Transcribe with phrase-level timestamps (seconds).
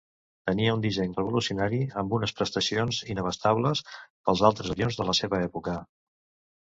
[0.51, 5.77] Tenia un disseny revolucionari, amb unes prestacions inabastables pels altres avions de la seva època.